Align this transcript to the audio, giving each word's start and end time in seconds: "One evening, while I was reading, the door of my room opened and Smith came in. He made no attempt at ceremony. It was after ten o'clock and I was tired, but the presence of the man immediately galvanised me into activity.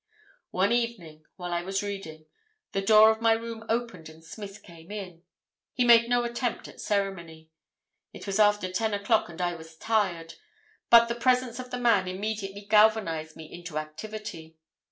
"One 0.49 0.71
evening, 0.71 1.25
while 1.35 1.53
I 1.53 1.61
was 1.61 1.83
reading, 1.83 2.25
the 2.71 2.81
door 2.81 3.11
of 3.11 3.21
my 3.21 3.33
room 3.33 3.63
opened 3.69 4.09
and 4.09 4.25
Smith 4.25 4.63
came 4.63 4.89
in. 4.89 5.21
He 5.73 5.85
made 5.85 6.09
no 6.09 6.23
attempt 6.23 6.67
at 6.67 6.81
ceremony. 6.81 7.51
It 8.11 8.25
was 8.25 8.39
after 8.39 8.71
ten 8.71 8.95
o'clock 8.95 9.29
and 9.29 9.39
I 9.39 9.53
was 9.53 9.75
tired, 9.77 10.37
but 10.89 11.05
the 11.07 11.13
presence 11.13 11.59
of 11.59 11.69
the 11.69 11.77
man 11.77 12.07
immediately 12.07 12.61
galvanised 12.65 13.35
me 13.35 13.45
into 13.53 13.77
activity. 13.77 14.57